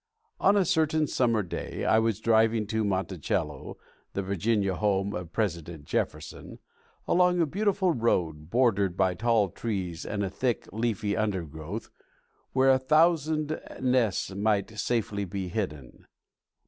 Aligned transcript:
On 0.39 0.57
a 0.57 0.65
certain 0.65 1.05
summer 1.05 1.43
day 1.43 1.85
I 1.85 1.99
was 1.99 2.19
driving 2.19 2.65
to 2.65 2.83
Monticello, 2.83 3.77
the 4.13 4.23
Virginia 4.23 4.73
home 4.73 5.13
of 5.13 5.31
President 5.31 5.85
Jefferson, 5.85 6.57
along 7.07 7.39
a 7.39 7.45
beautiful 7.45 7.91
road, 7.93 8.49
bordered 8.49 8.97
by 8.97 9.13
tall 9.13 9.49
trees 9.49 10.03
and 10.03 10.23
a 10.23 10.29
thick, 10.31 10.67
leafy 10.73 11.15
undergrowth 11.15 11.91
where 12.51 12.71
a 12.71 12.79
thousand 12.79 13.61
nests 13.79 14.31
might 14.33 14.65
be 14.65 14.75
safely 14.75 15.27
hidden. 15.49 16.07